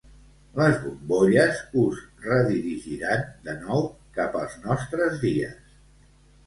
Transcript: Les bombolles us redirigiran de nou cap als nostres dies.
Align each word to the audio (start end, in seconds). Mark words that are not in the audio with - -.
Les 0.59 0.79
bombolles 0.85 1.59
us 1.83 2.01
redirigiran 2.25 3.23
de 3.49 3.57
nou 3.61 3.87
cap 4.19 4.43
als 4.43 4.59
nostres 4.67 5.19
dies. 5.29 5.59